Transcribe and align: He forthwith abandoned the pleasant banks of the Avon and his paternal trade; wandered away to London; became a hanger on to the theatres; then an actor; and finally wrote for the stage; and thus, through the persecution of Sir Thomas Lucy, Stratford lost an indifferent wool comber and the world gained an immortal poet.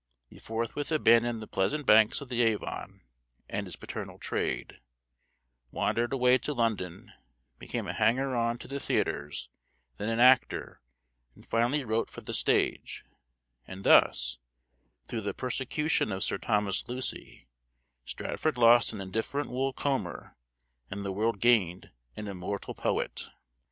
He 0.25 0.39
forthwith 0.39 0.91
abandoned 0.91 1.43
the 1.43 1.47
pleasant 1.47 1.85
banks 1.85 2.21
of 2.21 2.29
the 2.29 2.41
Avon 2.41 3.03
and 3.47 3.67
his 3.67 3.75
paternal 3.75 4.17
trade; 4.17 4.79
wandered 5.69 6.11
away 6.11 6.39
to 6.39 6.55
London; 6.55 7.13
became 7.59 7.87
a 7.87 7.93
hanger 7.93 8.35
on 8.35 8.57
to 8.57 8.67
the 8.67 8.79
theatres; 8.79 9.49
then 9.97 10.09
an 10.09 10.19
actor; 10.19 10.81
and 11.35 11.45
finally 11.45 11.83
wrote 11.83 12.09
for 12.09 12.21
the 12.21 12.33
stage; 12.33 13.05
and 13.67 13.83
thus, 13.83 14.39
through 15.07 15.21
the 15.21 15.35
persecution 15.35 16.11
of 16.11 16.23
Sir 16.23 16.39
Thomas 16.39 16.87
Lucy, 16.87 17.47
Stratford 18.03 18.57
lost 18.57 18.93
an 18.93 19.01
indifferent 19.01 19.51
wool 19.51 19.71
comber 19.71 20.35
and 20.89 21.05
the 21.05 21.11
world 21.11 21.39
gained 21.39 21.91
an 22.17 22.27
immortal 22.27 22.73
poet. 22.73 23.29